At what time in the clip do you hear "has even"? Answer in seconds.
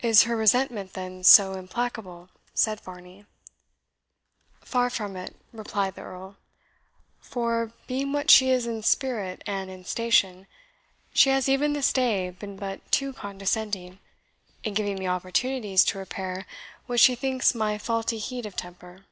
11.30-11.74